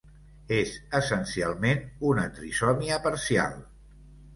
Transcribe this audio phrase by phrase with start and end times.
[0.55, 0.71] És
[1.01, 3.59] essencialment una trisomia parcial.